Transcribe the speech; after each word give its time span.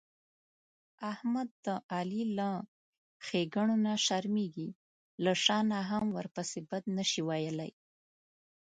احمد 1.11 1.49
د 1.65 1.67
علي 1.93 2.23
له 2.37 2.49
ښېګڼونه 3.25 3.91
شرمېږي، 4.05 4.69
له 5.23 5.31
شا 5.43 5.59
نه 5.71 5.79
هم 5.89 6.05
ورپسې 6.17 6.59
بد 6.69 6.83
نشي 6.97 7.21
ویلای. 7.27 7.71